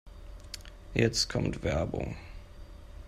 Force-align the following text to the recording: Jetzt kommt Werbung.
Jetzt 0.95 1.29
kommt 1.29 1.61
Werbung. 1.63 2.15